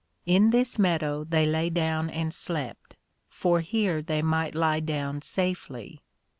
[0.25, 2.95] In this Meadow they lay down and slept,
[3.29, 6.01] for here they might _lie down safely.